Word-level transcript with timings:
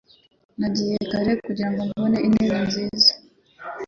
Nagiye 0.59 0.97
kare 1.11 1.31
kugirango 1.45 1.81
mbone 1.89 2.17
intebe 2.27 2.57
nziza 2.65 3.11